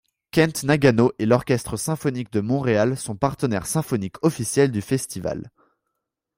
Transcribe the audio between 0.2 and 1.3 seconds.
Kent Nagano et